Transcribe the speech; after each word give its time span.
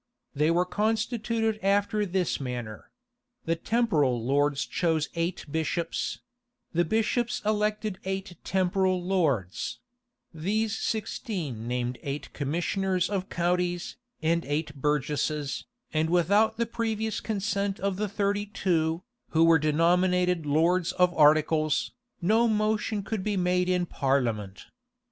They 0.33 0.49
were 0.49 0.65
constituted 0.65 1.59
after 1.63 2.07
this 2.07 2.39
manner: 2.39 2.89
The 3.45 3.55
temporal 3.55 4.19
lords 4.25 4.65
chose 4.65 5.09
eight 5.13 5.45
bishops: 5.51 6.21
the 6.73 6.83
bishops 6.83 7.39
elected 7.45 7.99
eight 8.03 8.35
temporal 8.43 8.99
lords: 9.03 9.77
these 10.33 10.75
sixteen 10.75 11.67
named 11.67 11.99
eight 12.01 12.33
commissioners 12.33 13.11
of 13.11 13.29
counties, 13.29 13.95
and 14.23 14.43
eight 14.45 14.73
burgesses, 14.73 15.65
and 15.93 16.09
without 16.09 16.57
the 16.57 16.65
previous 16.65 17.19
consent 17.19 17.79
of 17.79 17.97
the 17.97 18.09
thirty 18.09 18.47
two, 18.47 19.03
who 19.29 19.43
were 19.43 19.59
denominated 19.59 20.47
lords 20.47 20.93
of 20.93 21.13
articles, 21.13 21.91
no 22.23 22.47
motion 22.47 23.03
could 23.03 23.23
be 23.23 23.37
made 23.37 23.69
in 23.69 23.85
parliament. 23.85 24.65